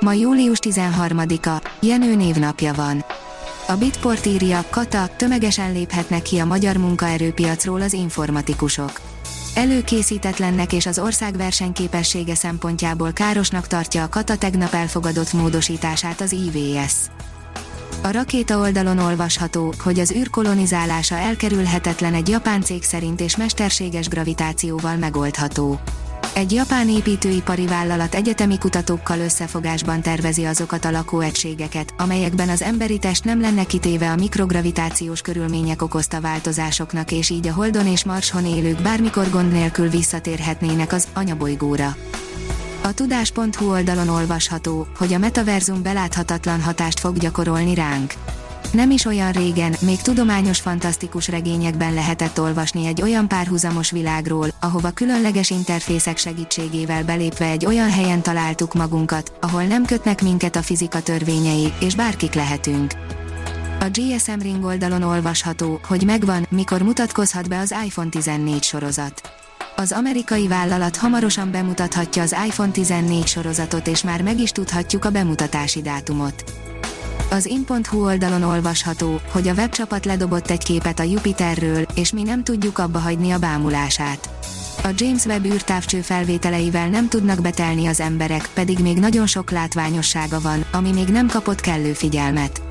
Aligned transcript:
Ma 0.00 0.12
július 0.12 0.58
13-a, 0.62 1.68
Jenő 1.80 2.14
névnapja 2.14 2.72
van. 2.72 3.04
A 3.68 3.76
Bitport 3.76 4.26
írja, 4.26 4.64
Kata, 4.70 5.08
tömegesen 5.16 5.72
léphetnek 5.72 6.22
ki 6.22 6.38
a 6.38 6.44
magyar 6.44 6.76
munkaerőpiacról 6.76 7.80
az 7.80 7.92
informatikusok. 7.92 9.00
Előkészítetlennek 9.54 10.72
és 10.72 10.86
az 10.86 10.98
ország 10.98 11.36
versenyképessége 11.36 12.34
szempontjából 12.34 13.12
károsnak 13.12 13.66
tartja 13.66 14.02
a 14.02 14.08
Kata 14.08 14.36
tegnap 14.36 14.72
elfogadott 14.72 15.32
módosítását 15.32 16.20
az 16.20 16.32
IVS. 16.32 16.94
A 18.02 18.10
rakéta 18.10 18.58
oldalon 18.58 18.98
olvasható, 18.98 19.74
hogy 19.82 19.98
az 19.98 20.12
űrkolonizálása 20.12 21.14
elkerülhetetlen 21.14 22.14
egy 22.14 22.28
japán 22.28 22.62
cég 22.62 22.82
szerint 22.82 23.20
és 23.20 23.36
mesterséges 23.36 24.08
gravitációval 24.08 24.96
megoldható. 24.96 25.80
Egy 26.34 26.52
japán 26.52 26.88
építőipari 26.88 27.66
vállalat 27.66 28.14
egyetemi 28.14 28.58
kutatókkal 28.58 29.18
összefogásban 29.18 30.02
tervezi 30.02 30.44
azokat 30.44 30.84
a 30.84 30.90
lakóegységeket, 30.90 31.94
amelyekben 31.98 32.48
az 32.48 32.62
emberi 32.62 32.98
test 32.98 33.24
nem 33.24 33.40
lenne 33.40 33.64
kitéve 33.64 34.10
a 34.10 34.16
mikrogravitációs 34.16 35.20
körülmények 35.20 35.82
okozta 35.82 36.20
változásoknak 36.20 37.12
és 37.12 37.30
így 37.30 37.46
a 37.46 37.52
Holdon 37.52 37.86
és 37.86 38.04
Marson 38.04 38.46
élők 38.46 38.82
bármikor 38.82 39.30
gond 39.30 39.52
nélkül 39.52 39.88
visszatérhetnének 39.88 40.92
az 40.92 41.08
anyabolygóra. 41.14 41.96
A 42.82 42.94
tudás.hu 42.94 43.70
oldalon 43.70 44.08
olvasható, 44.08 44.86
hogy 44.96 45.12
a 45.12 45.18
metaverzum 45.18 45.82
beláthatatlan 45.82 46.62
hatást 46.62 47.00
fog 47.00 47.18
gyakorolni 47.18 47.74
ránk. 47.74 48.14
Nem 48.72 48.90
is 48.90 49.04
olyan 49.04 49.32
régen, 49.32 49.74
még 49.80 50.00
tudományos 50.00 50.60
fantasztikus 50.60 51.28
regényekben 51.28 51.94
lehetett 51.94 52.40
olvasni 52.40 52.86
egy 52.86 53.02
olyan 53.02 53.28
párhuzamos 53.28 53.90
világról, 53.90 54.48
ahova 54.60 54.90
különleges 54.90 55.50
interfészek 55.50 56.16
segítségével 56.16 57.04
belépve 57.04 57.46
egy 57.46 57.66
olyan 57.66 57.90
helyen 57.90 58.22
találtuk 58.22 58.74
magunkat, 58.74 59.32
ahol 59.40 59.62
nem 59.62 59.84
kötnek 59.84 60.22
minket 60.22 60.56
a 60.56 60.62
fizika 60.62 61.02
törvényei, 61.02 61.72
és 61.80 61.94
bárkik 61.94 62.34
lehetünk. 62.34 62.92
A 63.80 63.88
GSM 63.92 64.38
Ring 64.40 64.64
oldalon 64.64 65.02
olvasható, 65.02 65.80
hogy 65.86 66.04
megvan, 66.04 66.46
mikor 66.50 66.82
mutatkozhat 66.82 67.48
be 67.48 67.58
az 67.58 67.74
iPhone 67.84 68.08
14 68.08 68.62
sorozat. 68.62 69.20
Az 69.76 69.92
amerikai 69.92 70.48
vállalat 70.48 70.96
hamarosan 70.96 71.50
bemutathatja 71.50 72.22
az 72.22 72.36
iPhone 72.46 72.70
14 72.70 73.26
sorozatot 73.26 73.86
és 73.86 74.02
már 74.02 74.22
meg 74.22 74.40
is 74.40 74.50
tudhatjuk 74.50 75.04
a 75.04 75.10
bemutatási 75.10 75.82
dátumot. 75.82 76.44
Az 77.30 77.46
in.hu 77.46 78.04
oldalon 78.04 78.42
olvasható, 78.42 79.20
hogy 79.32 79.48
a 79.48 79.52
webcsapat 79.52 80.04
ledobott 80.04 80.50
egy 80.50 80.64
képet 80.64 80.98
a 80.98 81.02
Jupiterről, 81.02 81.86
és 81.94 82.12
mi 82.12 82.22
nem 82.22 82.44
tudjuk 82.44 82.78
abba 82.78 82.98
hagyni 82.98 83.30
a 83.30 83.38
bámulását. 83.38 84.28
A 84.82 84.88
James 84.96 85.24
Webb 85.24 85.44
űrtávcső 85.44 86.00
felvételeivel 86.00 86.88
nem 86.88 87.08
tudnak 87.08 87.40
betelni 87.40 87.86
az 87.86 88.00
emberek, 88.00 88.48
pedig 88.54 88.78
még 88.78 88.98
nagyon 88.98 89.26
sok 89.26 89.50
látványossága 89.50 90.40
van, 90.40 90.64
ami 90.72 90.92
még 90.92 91.08
nem 91.08 91.28
kapott 91.28 91.60
kellő 91.60 91.92
figyelmet. 91.92 92.62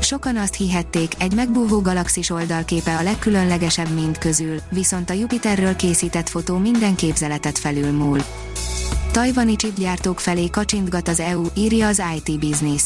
Sokan 0.00 0.36
azt 0.36 0.54
hihették, 0.54 1.12
egy 1.18 1.34
megbúvó 1.34 1.80
galaxis 1.80 2.30
oldalképe 2.30 2.96
a 2.96 3.02
legkülönlegesebb 3.02 3.94
mind 3.94 4.18
közül, 4.18 4.60
viszont 4.70 5.10
a 5.10 5.14
Jupiterről 5.14 5.76
készített 5.76 6.28
fotó 6.28 6.56
minden 6.56 6.94
képzeletet 6.94 7.58
felülmúl. 7.58 8.18
Tajvani 9.12 9.56
csipgyártók 9.56 10.20
felé 10.20 10.48
kacsintgat 10.48 11.08
az 11.08 11.20
EU, 11.20 11.44
írja 11.54 11.86
az 11.86 12.02
IT 12.16 12.38
Business. 12.38 12.82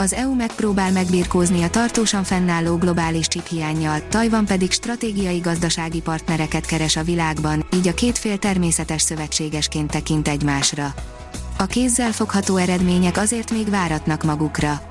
Az 0.00 0.12
EU 0.12 0.34
megpróbál 0.34 0.92
megbirkózni 0.92 1.62
a 1.62 1.70
tartósan 1.70 2.24
fennálló 2.24 2.76
globális 2.76 3.28
csiphiányjal, 3.28 4.02
Tajvan 4.08 4.44
pedig 4.44 4.72
stratégiai 4.72 5.38
gazdasági 5.38 6.00
partnereket 6.00 6.66
keres 6.66 6.96
a 6.96 7.02
világban, 7.02 7.66
így 7.74 7.88
a 7.88 7.94
két 7.94 8.18
fél 8.18 8.38
természetes 8.38 9.02
szövetségesként 9.02 9.90
tekint 9.90 10.28
egymásra. 10.28 10.94
A 11.58 11.66
kézzel 11.66 12.12
fogható 12.12 12.56
eredmények 12.56 13.16
azért 13.16 13.50
még 13.50 13.70
váratnak 13.70 14.22
magukra. 14.22 14.82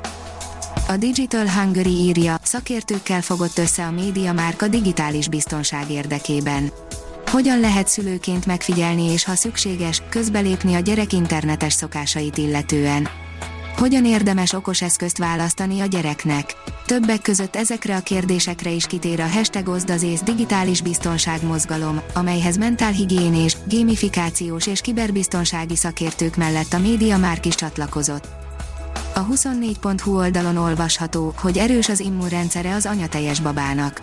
A 0.88 0.98
Digital 0.98 1.50
Hungary 1.50 1.96
írja, 1.96 2.40
szakértőkkel 2.44 3.22
fogott 3.22 3.58
össze 3.58 3.86
a 3.86 3.92
média 3.92 4.34
márka 4.34 4.68
digitális 4.68 5.28
biztonság 5.28 5.92
érdekében. 5.92 6.72
Hogyan 7.32 7.60
lehet 7.60 7.88
szülőként 7.88 8.46
megfigyelni 8.46 9.12
és 9.12 9.24
ha 9.24 9.36
szükséges, 9.36 10.02
közbelépni 10.10 10.74
a 10.74 10.80
gyerek 10.80 11.14
internetes 11.14 11.74
szokásait 11.74 12.38
illetően? 12.38 13.10
Hogyan 13.80 14.06
érdemes 14.06 14.54
okos 14.54 14.82
eszközt 14.82 15.18
választani 15.18 15.80
a 15.80 15.86
gyereknek? 15.86 16.56
Többek 16.86 17.22
között 17.22 17.56
ezekre 17.56 17.96
a 17.96 18.00
kérdésekre 18.00 18.70
is 18.70 18.86
kitér 18.86 19.20
a 19.20 19.28
hashtag 19.28 19.68
Ozdazész 19.68 20.22
digitális 20.22 20.82
biztonság 20.82 21.44
mozgalom, 21.44 22.02
amelyhez 22.14 22.58
mentálhigiénés, 22.58 23.58
gamifikációs 23.70 24.68
és 24.68 24.82
kiberbiztonsági 24.82 25.76
szakértők 25.76 26.36
mellett 26.36 26.74
a 26.74 26.80
média 26.80 27.18
már 27.18 27.40
is 27.44 27.56
csatlakozott. 27.56 28.28
A 29.16 29.26
24.hu 29.26 30.18
oldalon 30.18 30.58
olvasható, 30.58 31.34
hogy 31.38 31.58
erős 31.58 31.90
az 31.90 32.00
immunrendszere 32.00 32.74
az 32.74 32.86
anyateljes 32.86 33.40
babának. 33.40 34.00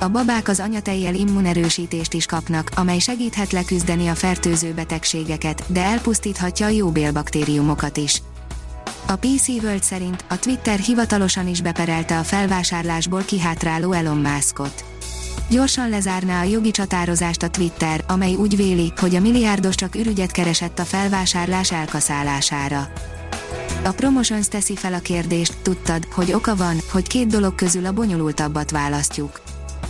A 0.00 0.08
babák 0.08 0.48
az 0.48 0.60
anyatejjel 0.60 1.14
immunerősítést 1.14 2.14
is 2.14 2.26
kapnak, 2.26 2.70
amely 2.76 2.98
segíthet 2.98 3.52
leküzdeni 3.52 4.08
a 4.08 4.14
fertőző 4.14 4.72
betegségeket, 4.72 5.62
de 5.66 5.82
elpusztíthatja 5.82 6.66
a 6.66 6.70
jó 6.70 6.90
bélbaktériumokat 6.90 7.96
is. 7.96 8.22
A 9.06 9.16
PC 9.16 9.48
World 9.48 9.82
szerint 9.82 10.24
a 10.28 10.38
Twitter 10.38 10.78
hivatalosan 10.78 11.48
is 11.48 11.60
beperelte 11.60 12.18
a 12.18 12.22
felvásárlásból 12.22 13.22
kihátráló 13.22 13.92
Elon 13.92 14.16
Muskot. 14.16 14.84
Gyorsan 15.50 15.88
lezárná 15.88 16.40
a 16.40 16.44
jogi 16.44 16.70
csatározást 16.70 17.42
a 17.42 17.50
Twitter, 17.50 18.04
amely 18.08 18.34
úgy 18.34 18.56
véli, 18.56 18.92
hogy 18.96 19.14
a 19.14 19.20
milliárdos 19.20 19.74
csak 19.74 19.94
ürügyet 19.94 20.30
keresett 20.30 20.78
a 20.78 20.84
felvásárlás 20.84 21.72
elkaszálására. 21.72 22.92
A 23.84 23.90
Promotions 23.90 24.48
teszi 24.48 24.76
fel 24.76 24.94
a 24.94 24.98
kérdést, 24.98 25.54
tudtad, 25.62 26.04
hogy 26.04 26.32
oka 26.32 26.56
van, 26.56 26.76
hogy 26.90 27.06
két 27.06 27.26
dolog 27.26 27.54
közül 27.54 27.86
a 27.86 27.92
bonyolultabbat 27.92 28.70
választjuk. 28.70 29.42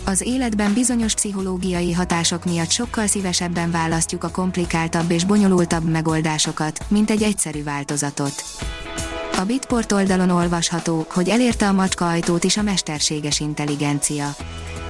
Az 0.05 0.21
életben 0.21 0.73
bizonyos 0.73 1.13
pszichológiai 1.13 1.93
hatások 1.93 2.45
miatt 2.45 2.71
sokkal 2.71 3.07
szívesebben 3.07 3.71
választjuk 3.71 4.23
a 4.23 4.29
komplikáltabb 4.29 5.11
és 5.11 5.23
bonyolultabb 5.23 5.89
megoldásokat, 5.89 6.79
mint 6.87 7.09
egy 7.09 7.21
egyszerű 7.21 7.63
változatot. 7.63 8.43
A 9.37 9.43
Bitport 9.43 9.91
oldalon 9.91 10.29
olvasható, 10.29 11.05
hogy 11.09 11.29
elérte 11.29 11.67
a 11.67 11.71
macska 11.71 12.07
ajtót 12.07 12.43
is 12.43 12.57
a 12.57 12.61
mesterséges 12.61 13.39
intelligencia. 13.39 14.35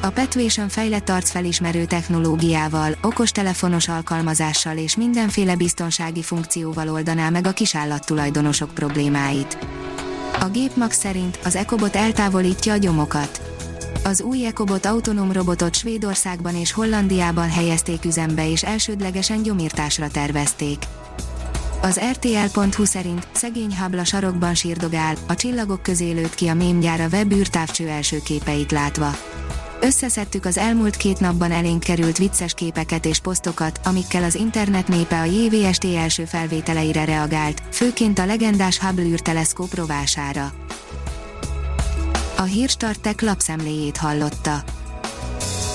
A 0.02 0.10
Petuation 0.10 0.70
fejlett 0.70 1.10
arcfelismerő 1.10 1.86
technológiával, 1.86 2.98
okostelefonos 3.02 3.88
alkalmazással 3.88 4.78
és 4.78 4.96
mindenféle 4.96 5.56
biztonsági 5.56 6.22
funkcióval 6.22 6.90
oldaná 6.90 7.30
meg 7.30 7.48
a 7.48 7.52
kisállattulajdonosok 7.52 8.74
problémáit. 8.74 9.58
A 10.40 10.46
Gépmax 10.46 10.98
szerint 10.98 11.40
az 11.44 11.56
Ecobot 11.56 11.96
eltávolítja 11.96 12.74
a 12.74 12.78
gyomokat. 12.78 13.42
Az 14.04 14.22
új 14.22 14.46
Ecobot 14.46 14.86
autonóm 14.86 15.32
robotot 15.32 15.76
Svédországban 15.76 16.56
és 16.56 16.72
Hollandiában 16.72 17.50
helyezték 17.50 18.06
üzembe 18.06 18.50
és 18.50 18.64
elsődlegesen 18.64 19.42
gyomírtásra 19.44 20.08
tervezték. 20.08 20.78
Az 21.86 22.00
RTL.hu 22.12 22.86
szerint 22.86 23.28
szegény 23.32 23.76
Habla 23.76 24.04
sarokban 24.04 24.54
sírdogál, 24.54 25.16
a 25.28 25.36
csillagok 25.36 25.82
közé 25.82 26.12
lőtt 26.12 26.36
ki 26.36 26.48
a 26.48 26.54
mémgyár 26.54 27.02
a 27.02 27.08
web 27.12 27.32
űrtávcső 27.32 27.88
első 27.88 28.22
képeit 28.24 28.72
látva. 28.72 29.16
Összeszedtük 29.82 30.46
az 30.46 30.58
elmúlt 30.58 30.98
két 30.98 31.20
napban 31.20 31.52
elénk 31.52 31.80
került 31.80 32.18
vicces 32.18 32.54
képeket 32.54 33.06
és 33.06 33.20
posztokat, 33.20 33.80
amikkel 33.84 34.24
az 34.24 34.36
internet 34.36 34.88
népe 34.88 35.20
a 35.20 35.24
JVST 35.24 35.86
első 35.86 36.26
felvételeire 36.26 37.06
reagált, 37.06 37.62
főként 37.72 38.20
a 38.20 38.26
legendás 38.26 38.80
Hubble 38.80 39.06
űrteleszkóp 39.06 39.76
rovására. 39.76 40.54
A 42.38 42.44
hírstartek 42.44 43.22
lapszemléjét 43.22 43.98
hallotta. 43.98 44.64